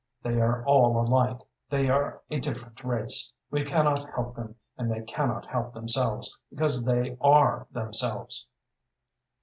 [0.23, 3.31] They are all alike; they are a different race.
[3.51, 8.47] We cannot help them, and they cannot help themselves, because they are themselves."